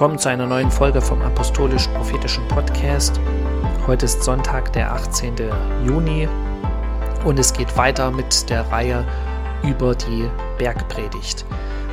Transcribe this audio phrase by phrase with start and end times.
[0.00, 3.20] Willkommen zu einer neuen Folge vom Apostolisch-Prophetischen Podcast.
[3.86, 5.34] Heute ist Sonntag, der 18.
[5.86, 6.26] Juni
[7.26, 9.06] und es geht weiter mit der Reihe
[9.62, 11.44] über die Bergpredigt,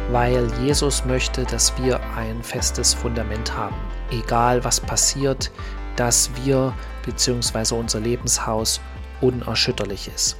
[0.09, 3.75] weil Jesus möchte, dass wir ein festes Fundament haben.
[4.09, 5.51] Egal was passiert,
[5.97, 6.73] dass wir
[7.05, 7.75] bzw.
[7.75, 8.79] unser Lebenshaus
[9.19, 10.37] unerschütterlich ist.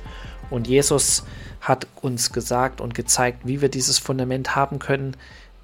[0.50, 1.26] Und Jesus
[1.60, 5.18] hat uns gesagt und gezeigt, wie wir dieses Fundament haben können,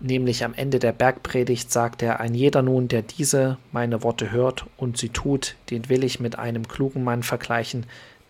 [0.03, 4.66] nämlich am Ende der Bergpredigt sagt er, ein jeder nun, der diese meine Worte hört
[4.77, 7.85] und sie tut, den will ich mit einem klugen Mann vergleichen,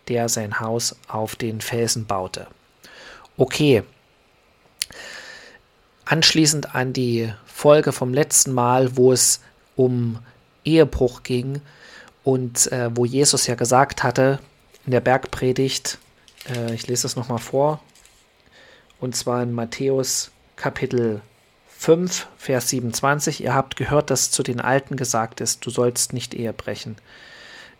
[0.07, 2.47] der sein Haus auf den Felsen baute.
[3.37, 3.83] Okay.
[6.05, 9.41] Anschließend an die Folge vom letzten Mal, wo es
[9.75, 10.19] um
[10.63, 11.61] Ehebruch ging
[12.23, 14.39] und äh, wo Jesus ja gesagt hatte
[14.85, 15.97] in der Bergpredigt,
[16.53, 17.81] äh, ich lese es nochmal vor,
[18.99, 21.32] und zwar in Matthäus Kapitel 5,
[21.83, 26.53] Vers 27, ihr habt gehört, dass zu den Alten gesagt ist, du sollst nicht Ehe
[26.53, 26.95] brechen.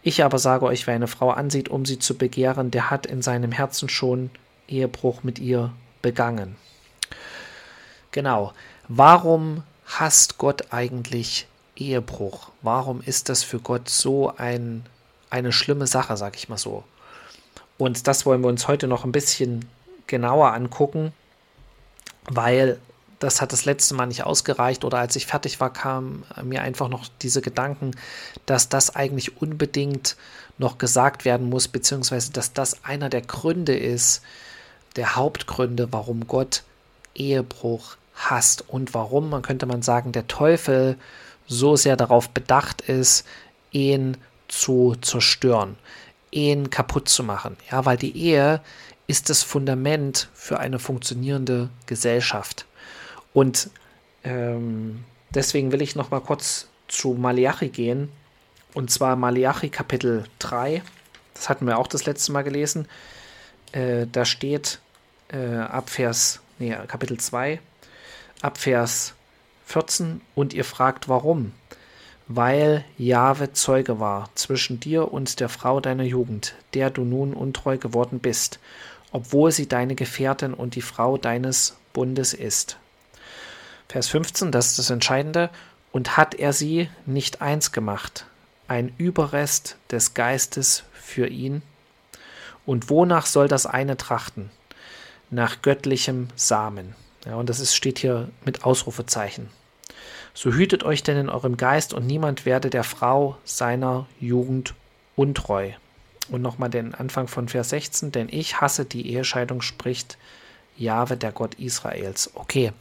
[0.02, 3.22] Ich aber sage euch, wer eine Frau ansieht, um sie zu begehren, der hat in
[3.22, 4.30] seinem Herzen schon
[4.68, 6.58] Ehebruch mit ihr begangen.
[8.12, 8.52] Genau.
[8.90, 12.50] Warum hasst Gott eigentlich Ehebruch?
[12.62, 14.86] Warum ist das für Gott so ein,
[15.30, 16.84] eine schlimme Sache, sag ich mal so?
[17.78, 19.64] Und das wollen wir uns heute noch ein bisschen
[20.08, 21.14] genauer angucken,
[22.26, 22.80] weil
[23.24, 26.90] das hat das letzte Mal nicht ausgereicht oder als ich fertig war, kamen mir einfach
[26.90, 27.92] noch diese Gedanken,
[28.46, 30.18] dass das eigentlich unbedingt
[30.58, 34.22] noch gesagt werden muss, beziehungsweise dass das einer der Gründe ist,
[34.98, 36.64] der Hauptgründe, warum Gott
[37.16, 40.97] Ehebruch hasst und warum, man könnte man sagen, der Teufel
[41.47, 43.26] so sehr darauf bedacht ist,
[43.72, 45.78] Ehen zu zerstören,
[46.31, 47.58] Ehen kaputt zu machen.
[47.72, 48.62] Ja, weil die Ehe
[49.08, 52.66] ist das Fundament für eine funktionierende Gesellschaft.
[53.34, 53.70] Und
[54.24, 58.10] ähm, deswegen will ich noch mal kurz zu Malachi gehen.
[58.74, 60.82] Und zwar Malachi Kapitel 3.
[61.34, 62.88] Das hatten wir auch das letzte Mal gelesen.
[63.72, 64.80] Äh, da steht
[65.30, 67.60] äh, ab Vers, nee, Kapitel 2,
[68.42, 69.14] ab Vers
[69.66, 70.22] 14.
[70.36, 71.54] Und ihr fragt, warum?
[72.28, 77.78] Weil Jahwe Zeuge war zwischen dir und der Frau deiner Jugend, der du nun untreu
[77.78, 78.60] geworden bist,
[79.12, 82.78] obwohl sie deine Gefährtin und die Frau deines Bundes ist.
[83.94, 85.52] Vers 15, das ist das Entscheidende.
[85.92, 88.26] Und hat er sie nicht eins gemacht,
[88.68, 91.62] ein Überrest des Geistes für ihn?
[92.66, 94.50] Und wonach soll das eine trachten?
[95.30, 96.96] Nach göttlichem Samen.
[97.24, 99.52] Ja, und das ist, steht hier mit Ausrufezeichen.
[100.34, 104.74] So hütet euch denn in eurem Geist und niemand werde der Frau seiner Jugend
[105.16, 105.70] untreu.
[106.30, 110.18] Und nochmal den Anfang von Vers 16, denn ich hasse die Ehescheidung, spricht
[110.78, 112.32] Jahwe, der Gott Israels.
[112.34, 112.72] Okay,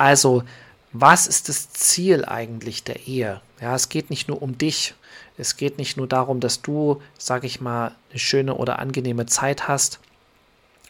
[0.00, 0.44] also,
[0.92, 3.42] was ist das Ziel eigentlich der Ehe?
[3.60, 4.94] Ja, es geht nicht nur um dich.
[5.36, 9.68] Es geht nicht nur darum, dass du, sag ich mal, eine schöne oder angenehme Zeit
[9.68, 10.00] hast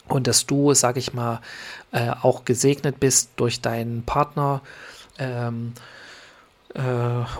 [0.06, 1.40] und dass du, sag ich mal,
[1.90, 4.62] äh, auch gesegnet bist durch deinen Partner
[5.18, 5.72] ähm,
[6.74, 6.80] äh,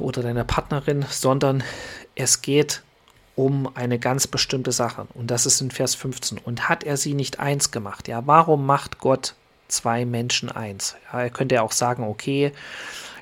[0.00, 1.62] oder deine Partnerin, sondern
[2.16, 2.82] es geht
[3.36, 5.06] um eine ganz bestimmte Sache.
[5.14, 6.38] Und das ist in Vers 15.
[6.38, 8.08] Und hat er sie nicht eins gemacht?
[8.08, 9.34] Ja, warum macht Gott
[9.72, 10.96] zwei Menschen eins.
[11.12, 12.52] Ja, er könnte ja auch sagen, okay,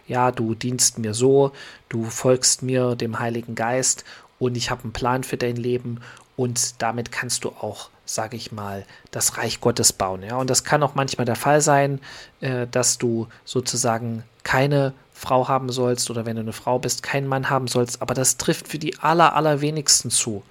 [0.06, 1.53] ja, du dienst mir so,
[1.88, 4.04] du folgst mir dem Heiligen Geist
[4.38, 6.00] und ich habe einen Plan für dein Leben
[6.37, 10.22] und damit kannst du auch, sage ich mal, das Reich Gottes bauen.
[10.22, 12.00] Ja, und das kann auch manchmal der Fall sein,
[12.41, 17.26] äh, dass du sozusagen keine Frau haben sollst oder wenn du eine Frau bist, keinen
[17.26, 20.44] Mann haben sollst, aber das trifft für die aller, allerwenigsten zu.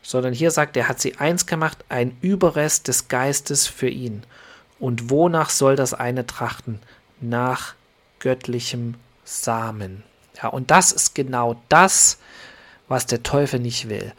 [0.00, 4.24] Sondern hier sagt er, hat sie eins gemacht, ein Überrest des Geistes für ihn.
[4.82, 6.80] Und wonach soll das eine trachten?
[7.20, 7.76] Nach
[8.18, 10.02] göttlichem Samen.
[10.42, 12.18] Ja, und das ist genau das,
[12.88, 14.12] was der Teufel nicht will.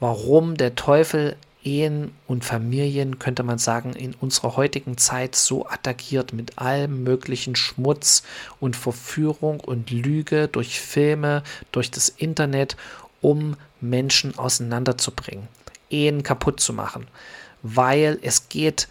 [0.00, 6.34] Warum der Teufel Ehen und Familien, könnte man sagen, in unserer heutigen Zeit so attackiert
[6.34, 8.24] mit allem möglichen Schmutz
[8.60, 11.42] und Verführung und Lüge durch Filme,
[11.72, 12.76] durch das Internet,
[13.22, 15.48] um Menschen auseinanderzubringen,
[15.88, 17.06] Ehen kaputt zu machen.
[17.62, 18.88] Weil es geht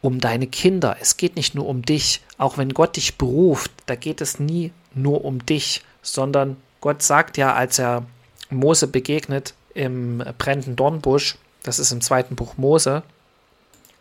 [0.00, 0.96] um deine Kinder.
[1.00, 2.22] Es geht nicht nur um dich.
[2.36, 7.36] Auch wenn Gott dich beruft, da geht es nie nur um dich, sondern Gott sagt
[7.36, 8.06] ja, als er
[8.50, 13.02] Mose begegnet im brennenden Dornbusch, das ist im zweiten Buch Mose,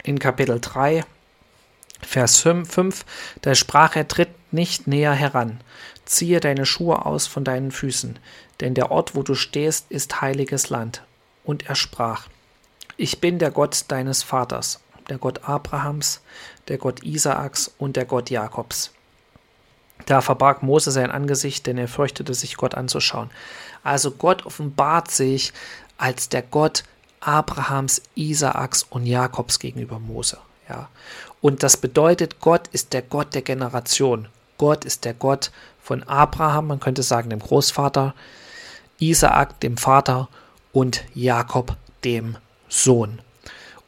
[0.03, 1.03] in Kapitel 3,
[2.01, 3.05] Vers 5,
[3.41, 5.59] da sprach er, tritt nicht näher heran,
[6.05, 8.19] ziehe deine Schuhe aus von deinen Füßen,
[8.59, 11.03] denn der Ort, wo du stehst, ist heiliges Land.
[11.43, 12.27] Und er sprach,
[12.97, 16.21] ich bin der Gott deines Vaters, der Gott Abrahams,
[16.67, 18.91] der Gott Isaaks und der Gott Jakobs.
[20.05, 23.29] Da verbarg Mose sein Angesicht, denn er fürchtete sich, Gott anzuschauen.
[23.83, 25.53] Also Gott offenbart sich
[25.97, 26.83] als der Gott
[27.19, 30.37] Abrahams, Isaaks und Jakobs gegenüber Mose.
[30.69, 30.89] Ja.
[31.41, 34.27] Und das bedeutet, Gott ist der Gott der Generation.
[34.57, 35.51] Gott ist der Gott
[35.81, 38.13] von Abraham, man könnte sagen dem Großvater,
[38.99, 40.27] Isaak dem Vater
[40.73, 42.37] und Jakob dem
[42.67, 43.19] Sohn.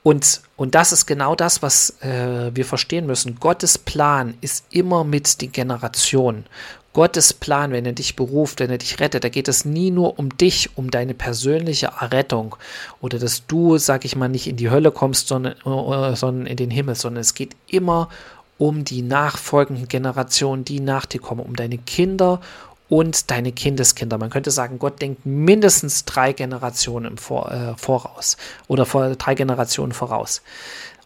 [0.10, 3.36] Und, und das ist genau das, was äh, wir verstehen müssen.
[3.40, 6.48] Gottes Plan ist immer mit den Generationen.
[6.94, 10.18] Gottes Plan, wenn er dich beruft, wenn er dich rettet, da geht es nie nur
[10.18, 12.56] um dich, um deine persönliche Errettung
[13.02, 16.58] oder dass du, sag ich mal, nicht in die Hölle kommst, sondern, äh, sondern in
[16.58, 18.10] den Himmel, sondern es geht immer
[18.58, 22.42] um die nachfolgenden Generationen, die nach dir kommen, um deine Kinder
[22.90, 24.18] und deine Kindeskinder.
[24.18, 28.38] Man könnte sagen, Gott denkt mindestens drei Generationen im Vor, äh, voraus
[28.68, 30.42] oder vor, drei Generationen voraus.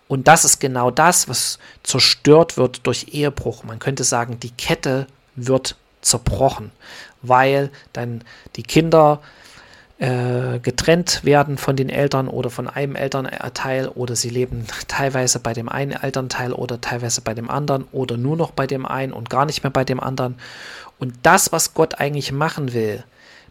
[0.08, 3.64] Und das ist genau das, was zerstört wird durch Ehebruch.
[3.64, 6.72] Man könnte sagen, die Kette wird zerbrochen,
[7.22, 8.24] weil dann
[8.56, 9.22] die Kinder
[10.00, 15.54] äh, getrennt werden von den Eltern oder von einem Elternteil oder sie leben teilweise bei
[15.54, 19.30] dem einen Elternteil oder teilweise bei dem anderen oder nur noch bei dem einen und
[19.30, 20.36] gar nicht mehr bei dem anderen.
[21.00, 23.04] Und das, was Gott eigentlich machen will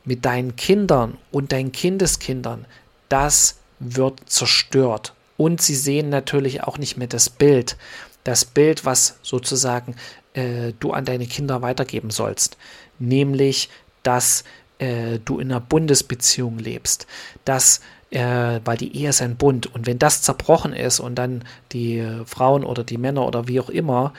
[0.05, 2.67] mit deinen Kindern und deinen Kindeskindern,
[3.09, 5.15] das wird zerstört.
[5.37, 7.77] Und sie sehen natürlich auch nicht mehr das Bild,
[8.25, 9.97] das Bild, was sozusagen
[10.35, 12.57] äh, du an deine Kinder weitergeben sollst,
[12.99, 13.69] nämlich,
[14.03, 14.45] dass
[14.83, 17.07] äh, du in einer Bundesbeziehung lebst,
[17.45, 17.81] dass
[18.11, 19.73] äh, weil die Ehe ist ein Bund.
[19.73, 23.71] Und wenn das zerbrochen ist und dann die Frauen oder die Männer oder wie auch
[23.71, 24.13] immer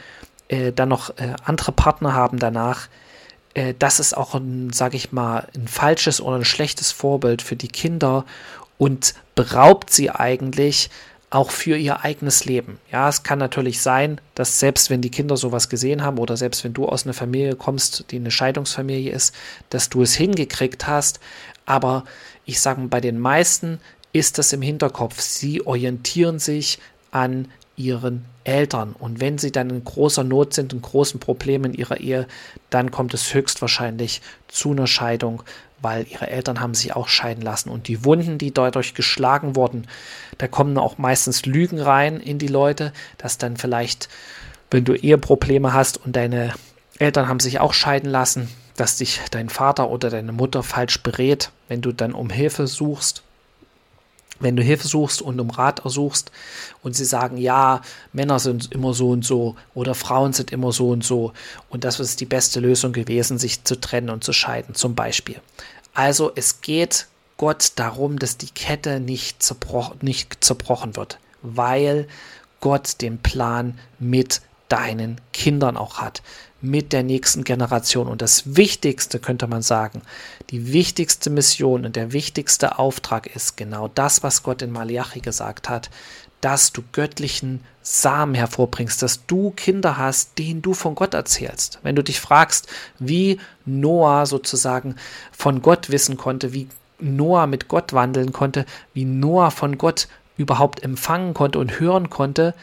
[0.48, 2.88] äh, dann noch äh, andere Partner haben danach,
[3.77, 7.68] das ist auch ein, sage ich mal, ein falsches oder ein schlechtes Vorbild für die
[7.68, 8.25] Kinder
[8.80, 10.89] und beraubt sie eigentlich
[11.34, 12.80] auch für ihr eigenes Leben.
[12.92, 16.64] Ja, es kann natürlich sein, dass selbst wenn die Kinder sowas gesehen haben oder selbst
[16.64, 19.34] wenn du aus einer Familie kommst, die eine Scheidungsfamilie ist,
[19.70, 21.20] dass du es hingekriegt hast.
[21.66, 22.04] Aber
[22.46, 23.80] ich sage mal, bei den meisten
[24.12, 25.20] ist das im Hinterkopf.
[25.22, 26.78] Sie orientieren sich
[27.10, 28.94] an ihren Eltern.
[28.98, 32.28] Und wenn sie dann in großer Not sind, in großen Problemen in ihrer Ehe,
[32.70, 35.42] dann kommt es höchstwahrscheinlich zu einer Scheidung,
[35.84, 37.70] weil ihre Eltern haben sich auch scheiden lassen.
[37.70, 39.88] Und die Wunden, die dadurch geschlagen wurden,
[40.38, 44.10] da kommen auch meistens Lügen rein in die Leute, dass dann vielleicht,
[44.72, 46.54] wenn du Eheprobleme hast und deine
[47.00, 51.52] Eltern haben sich auch scheiden lassen, dass dich dein Vater oder deine Mutter falsch berät,
[51.68, 53.23] wenn du dann um Hilfe suchst.
[54.40, 56.32] Wenn du Hilfe suchst und um Rat ersuchst
[56.82, 57.82] und sie sagen, ja,
[58.12, 61.34] Männer sind immer so und so oder Frauen sind immer so und so
[61.70, 65.40] und das ist die beste Lösung gewesen, sich zu trennen und zu scheiden, zum Beispiel.
[65.94, 67.08] Also es geht
[67.38, 72.08] Gott darum, dass die Kette nicht, zerbrochen, nicht zerbrochen wird, weil
[72.60, 76.24] Gott den Plan mit deinen Kindern auch hat,
[76.63, 78.07] mit der nächsten Generation.
[78.07, 80.01] Und das Wichtigste, könnte man sagen,
[80.50, 85.69] die wichtigste Mission und der wichtigste Auftrag ist genau das, was Gott in Malachi gesagt
[85.69, 85.89] hat,
[86.39, 91.79] dass du göttlichen Samen hervorbringst, dass du Kinder hast, denen du von Gott erzählst.
[91.84, 92.67] Wenn du dich fragst,
[92.98, 94.96] wie Noah sozusagen
[95.32, 100.82] von Gott wissen konnte, wie Noah mit Gott wandeln konnte, wie Noah von Gott überhaupt
[100.82, 102.53] empfangen konnte und hören konnte,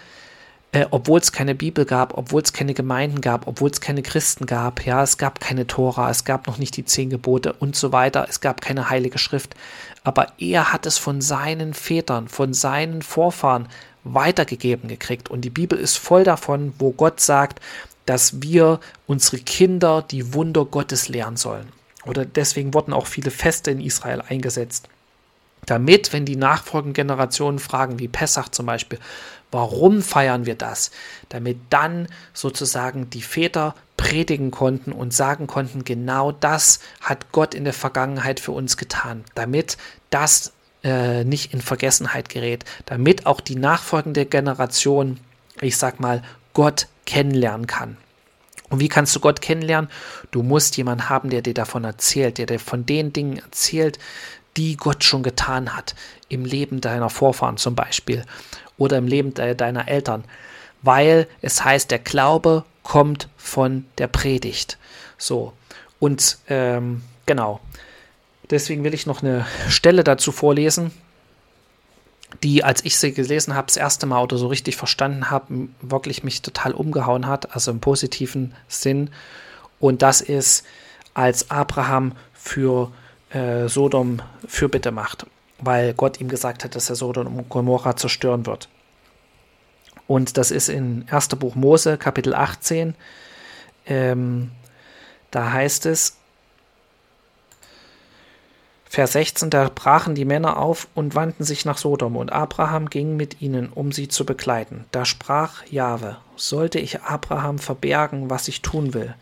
[0.73, 4.47] äh, obwohl es keine Bibel gab, obwohl es keine Gemeinden gab, obwohl es keine Christen
[4.47, 7.93] gab, ja, es gab keine Tora, es gab noch nicht die zehn Gebote und so
[7.93, 9.55] weiter, es gab keine heilige Schrift,
[10.05, 13.69] aber er hat es von seinen Vätern, von seinen Vorfahren
[14.05, 15.29] weitergegeben gekriegt.
[15.29, 17.61] Und die Bibel ist voll davon, wo Gott sagt,
[18.07, 21.69] dass wir unsere Kinder die Wunder Gottes lernen sollen.
[22.07, 24.89] Oder deswegen wurden auch viele Feste in Israel eingesetzt.
[25.67, 28.99] Damit, wenn die nachfolgenden Generationen fragen, wie Pessach zum Beispiel,
[29.51, 30.91] warum feiern wir das?
[31.29, 37.65] Damit dann sozusagen die Väter predigen konnten und sagen konnten, genau das hat Gott in
[37.65, 39.25] der Vergangenheit für uns getan.
[39.35, 39.77] Damit
[40.11, 40.53] das
[40.83, 45.21] äh, nicht in Vergessenheit gerät, damit auch die nachfolgende Generation,
[45.61, 46.23] ich sag mal,
[46.55, 47.97] Gott kennenlernen kann.
[48.71, 49.91] Und wie kannst du Gott kennenlernen?
[50.31, 53.99] Du musst jemanden haben, der dir davon erzählt, der dir von den Dingen erzählt,
[54.57, 55.95] die Gott schon getan hat.
[56.29, 58.25] Im Leben deiner Vorfahren zum Beispiel
[58.81, 60.25] oder im Leben de deiner Eltern.
[60.83, 64.79] Weil es heißt, der Glaube kommt von der Predigt.
[65.19, 65.53] So.
[65.99, 67.61] Und ähm, genau.
[68.49, 70.91] Deswegen will ich noch eine Stelle dazu vorlesen,
[72.43, 76.25] die, als ich sie gelesen habe, das erste Mal oder so richtig verstanden habe, wirklich
[76.25, 79.11] mich total umgehauen hat, also im positiven Sinn.
[79.79, 80.65] Und das ist,
[81.13, 82.91] als Abraham für
[83.31, 85.27] äh, Sodom Fürbitte macht,
[85.61, 88.69] weil Gott ihm gesagt hat, dass er Sodom und Gomorra zerstören wird.
[90.07, 91.29] Und das ist in 1.
[91.29, 92.95] Buch Mose, Kapitel 18.
[93.87, 94.51] Ähm,
[95.31, 96.17] da heißt es,
[98.93, 103.17] Vers 16, da brachen die Männer auf und wandten sich nach Sodom, und Abraham ging
[103.17, 104.85] mit ihnen, um sie zu begleiten.
[104.91, 109.15] Da sprach Jahwe, sollte ich Abraham verbergen, was ich tun will?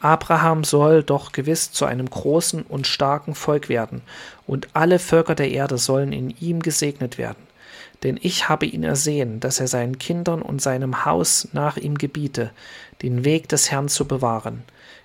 [0.00, 4.02] Abraham soll doch gewiss zu einem großen und starken Volk werden,
[4.46, 7.46] und alle Völker der Erde sollen in ihm gesegnet werden.
[8.02, 12.50] Denn ich habe ihn ersehen, dass er seinen Kindern und seinem Haus nach ihm gebiete,
[13.02, 14.64] den Weg des Herrn zu bewahren,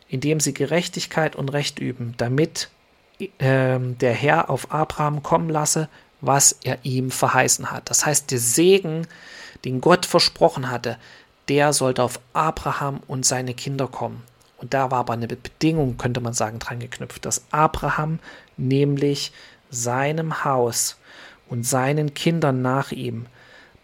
[0.10, 2.70] indem sie Gerechtigkeit und Recht üben, damit
[3.20, 5.88] äh, der Herr auf Abraham kommen lasse,
[6.20, 7.90] was er ihm verheißen hat.
[7.90, 9.08] Das heißt, der Segen,
[9.66, 10.98] den Gott versprochen hatte,
[11.50, 14.24] der sollte auf Abraham und seine Kinder kommen.
[14.62, 18.20] Und da war aber eine Bedingung, könnte man sagen, dran geknüpft, dass Abraham
[18.58, 19.32] nämlich
[19.72, 20.98] seinem Haus
[21.50, 23.26] und seinen Kindern nach ihm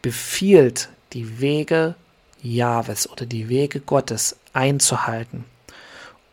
[0.02, 1.96] befiehlt, die Wege
[2.42, 5.46] Jahwes oder die Wege Gottes einzuhalten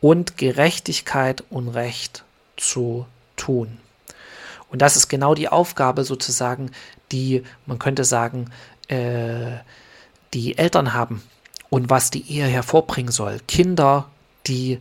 [0.00, 2.24] und Gerechtigkeit und Recht
[2.56, 3.78] zu tun.
[4.70, 6.70] Und das ist genau die Aufgabe sozusagen,
[7.12, 8.50] die, man könnte sagen,
[8.88, 9.58] äh,
[10.34, 11.22] die Eltern haben
[11.70, 13.40] und was die Ehe hervorbringen soll.
[13.48, 14.10] Kinder,
[14.46, 14.80] die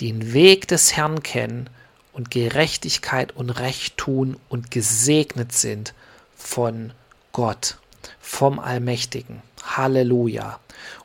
[0.00, 1.68] den Weg des Herrn kennen
[2.12, 5.94] und Gerechtigkeit und Recht tun und gesegnet sind
[6.36, 6.92] von
[7.32, 7.78] Gott,
[8.20, 9.42] vom Allmächtigen.
[9.62, 10.58] Halleluja.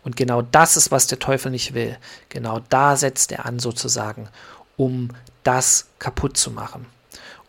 [0.03, 1.97] Und genau das ist, was der Teufel nicht will.
[2.29, 4.29] Genau da setzt er an sozusagen,
[4.77, 5.09] um
[5.43, 6.85] das kaputt zu machen.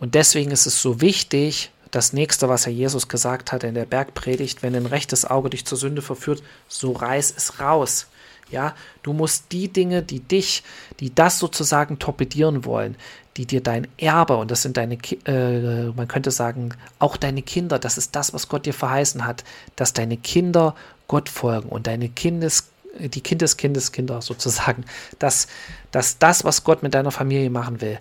[0.01, 3.85] Und deswegen ist es so wichtig, das nächste, was Herr Jesus gesagt hat in der
[3.85, 8.07] Bergpredigt, wenn ein rechtes Auge dich zur Sünde verführt, so reiß es raus.
[8.51, 10.63] Ja, du musst die Dinge, die dich,
[11.01, 12.97] die das sozusagen torpedieren wollen,
[13.37, 17.79] die dir dein Erbe, und das sind deine, äh, man könnte sagen, auch deine Kinder,
[17.79, 19.45] das ist das, was Gott dir verheißen hat,
[19.77, 20.75] dass deine Kinder
[21.09, 24.85] Gott folgen und deine Kindes, die Kindeskindeskinder sozusagen,
[25.19, 25.49] dass,
[25.91, 27.99] dass das, was Gott mit deiner Familie machen will,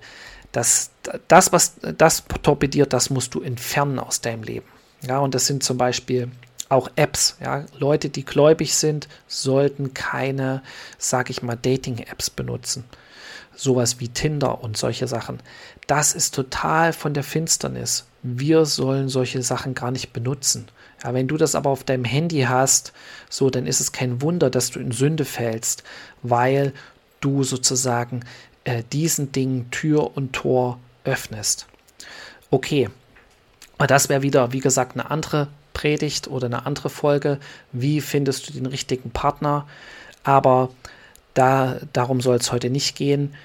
[0.51, 0.91] dass
[1.27, 4.67] das, was das torpediert, das musst du entfernen aus deinem Leben.
[5.01, 6.29] Ja, und das sind zum Beispiel
[6.73, 7.37] auch Apps.
[7.41, 10.61] Ja, Leute, die gläubig sind, sollten keine,
[10.97, 12.83] sag ich mal, Dating-Apps benutzen.
[13.55, 15.39] Sowas wie Tinder und solche Sachen.
[15.87, 18.05] Das ist total von der Finsternis.
[18.23, 20.67] Wir sollen solche Sachen gar nicht benutzen.
[21.03, 22.93] Ja, wenn du das aber auf deinem Handy hast,
[23.29, 25.83] so, dann ist es kein Wunder, dass du in Sünde fällst,
[26.21, 26.73] weil
[27.19, 28.21] du sozusagen
[28.63, 31.67] äh, diesen Dingen Tür und Tor öffnest.
[32.49, 32.89] Okay,
[33.77, 35.49] das wäre wieder, wie gesagt, eine andere
[35.83, 37.39] Predigt oder eine andere Folge.
[37.73, 39.67] Wie findest du den richtigen Partner?
[40.23, 40.69] Aber
[41.33, 43.35] da, darum soll es heute nicht gehen.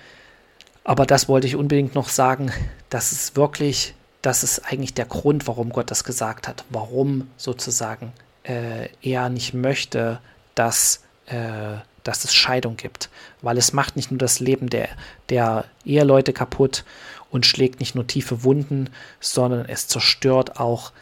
[0.85, 2.53] Aber das wollte ich unbedingt noch sagen,
[2.91, 8.13] dass es wirklich das ist eigentlich der Grund, warum Gott das gesagt hat, warum sozusagen
[8.45, 10.21] äh, er nicht möchte,
[10.55, 13.11] dass, äh, dass es Scheidung gibt.
[13.43, 14.89] Weil es macht nicht nur das Leben der,
[15.29, 16.85] der Eheleute kaputt
[17.31, 18.91] und schlägt nicht nur tiefe Wunden,
[19.21, 20.93] sondern es zerstört auch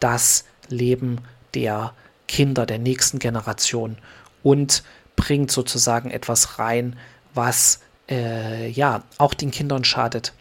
[0.00, 1.18] das Leben
[1.54, 1.92] der
[2.28, 3.98] Kinder der nächsten Generation
[4.42, 4.82] und
[5.16, 6.96] bringt sozusagen etwas rein,
[7.34, 10.32] was äh, ja auch den Kindern schadet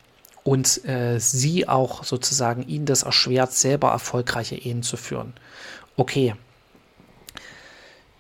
[0.44, 5.34] und äh, sie auch sozusagen ihnen das erschwert, selber erfolgreiche Ehen zu führen.
[5.98, 6.36] Okay.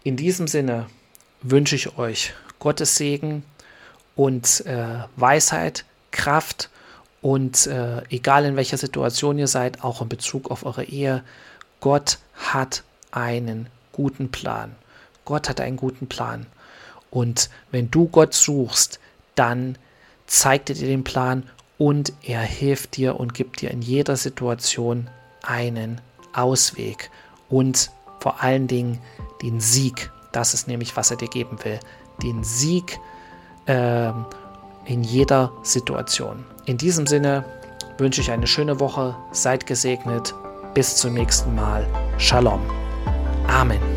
[0.03, 0.88] In diesem Sinne
[1.41, 3.43] wünsche ich euch Gottes Segen
[4.15, 6.69] und äh, Weisheit, Kraft
[7.21, 11.24] und äh, egal in welcher Situation ihr seid, auch in Bezug auf eure Ehe,
[11.79, 14.75] Gott hat einen guten Plan.
[15.24, 16.46] Gott hat einen guten Plan.
[17.10, 19.00] Und wenn du Gott suchst,
[19.36, 19.77] dann
[20.27, 21.44] zeigt er dir den Plan
[21.77, 25.10] und er hilft dir und gibt dir in jeder Situation
[25.44, 26.01] einen
[26.34, 27.10] Ausweg
[27.50, 29.00] und vor allen Dingen
[29.41, 30.12] den Sieg.
[30.32, 31.79] Das ist nämlich, was er dir geben will.
[32.22, 33.00] Den Sieg
[33.65, 34.12] äh,
[34.86, 36.46] in jeder Situation.
[36.65, 37.46] In diesem Sinne
[37.98, 39.15] wünsche ich eine schöne Woche.
[39.32, 40.34] Seid gesegnet.
[40.75, 41.88] Bis zum nächsten Mal.
[42.17, 42.60] Shalom.
[43.48, 43.94] Amen.